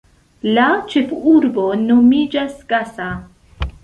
[0.57, 3.11] La ĉefurbo nomiĝas Gasa.